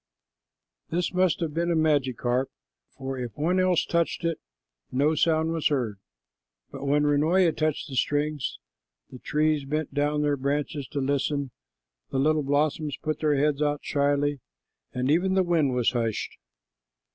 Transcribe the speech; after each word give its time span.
This 0.89 1.13
must 1.13 1.41
have 1.41 1.53
been 1.53 1.69
a 1.69 1.75
magic 1.75 2.19
harp, 2.23 2.49
for 2.97 3.19
if 3.19 3.37
one 3.37 3.59
else 3.59 3.85
touched 3.85 4.23
it, 4.23 4.39
no 4.91 5.13
sound 5.13 5.51
was 5.51 5.67
heard, 5.67 5.99
but 6.71 6.85
when 6.87 7.03
Runoia 7.03 7.53
touched 7.55 7.87
the 7.87 7.95
strings, 7.95 8.57
the 9.11 9.19
trees 9.19 9.63
bent 9.63 9.93
down 9.93 10.23
their 10.23 10.37
branches 10.37 10.87
to 10.87 10.99
listen, 11.01 11.51
the 12.09 12.17
little 12.17 12.41
blossoms 12.41 12.97
put 12.97 13.19
their 13.19 13.35
heads 13.35 13.61
out 13.61 13.81
shyly, 13.83 14.39
and 14.91 15.11
even 15.11 15.35
the 15.35 15.43
wind 15.43 15.75
was 15.75 15.91
hushed. 15.91 16.35